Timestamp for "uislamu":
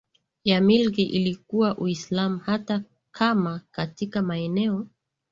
1.77-2.37